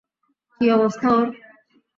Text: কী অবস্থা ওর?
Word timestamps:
কী 0.61 0.65
অবস্থা 0.77 1.07
ওর? 1.15 1.27